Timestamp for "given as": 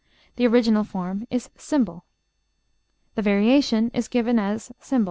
4.07-4.71